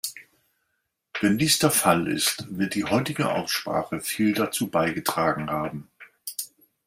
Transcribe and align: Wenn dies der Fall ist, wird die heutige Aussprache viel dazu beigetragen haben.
Wenn 1.19 1.37
dies 1.37 1.59
der 1.59 1.69
Fall 1.69 2.07
ist, 2.07 2.47
wird 2.57 2.73
die 2.73 2.85
heutige 2.85 3.29
Aussprache 3.33 3.99
viel 4.01 4.33
dazu 4.33 4.67
beigetragen 4.71 5.51
haben. 5.51 5.91